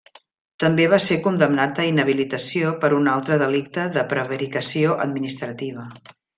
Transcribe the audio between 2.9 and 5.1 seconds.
un altre delicte de prevaricació